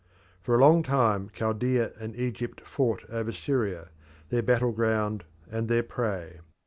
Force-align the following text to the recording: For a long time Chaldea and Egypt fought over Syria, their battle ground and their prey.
For 0.41 0.55
a 0.55 0.57
long 0.57 0.81
time 0.81 1.29
Chaldea 1.31 1.91
and 1.99 2.15
Egypt 2.15 2.61
fought 2.61 3.07
over 3.07 3.31
Syria, 3.31 3.89
their 4.29 4.41
battle 4.41 4.71
ground 4.71 5.25
and 5.51 5.67
their 5.67 5.83
prey. 5.83 6.39